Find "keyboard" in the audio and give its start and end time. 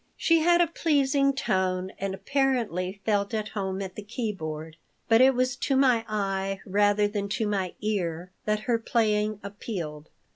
4.01-4.77